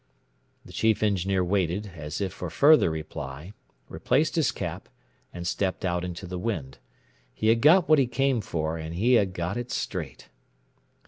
[0.65, 3.53] The Chief Engineer waited, as if for further reply,
[3.87, 4.89] replaced his cap,
[5.31, 6.79] and stepped out into the wind.
[7.31, 10.29] He had got what he came for, and he had got it straight.